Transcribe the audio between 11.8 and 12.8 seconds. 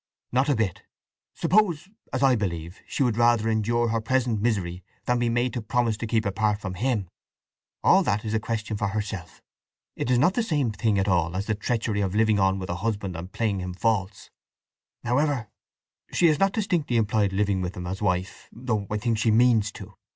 of living on with a